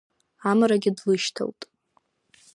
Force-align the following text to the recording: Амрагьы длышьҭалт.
Амрагьы 0.49 0.91
длышьҭалт. 0.97 1.61